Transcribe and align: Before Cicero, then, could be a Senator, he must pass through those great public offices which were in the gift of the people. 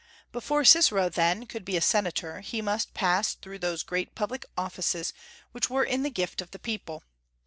Before 0.31 0.65
Cicero, 0.65 1.09
then, 1.09 1.45
could 1.45 1.63
be 1.63 1.77
a 1.77 1.79
Senator, 1.79 2.39
he 2.39 2.59
must 2.59 2.95
pass 2.95 3.35
through 3.35 3.59
those 3.59 3.83
great 3.83 4.15
public 4.15 4.47
offices 4.57 5.13
which 5.51 5.69
were 5.69 5.83
in 5.83 6.01
the 6.01 6.09
gift 6.09 6.41
of 6.41 6.49
the 6.49 6.57
people. 6.57 7.03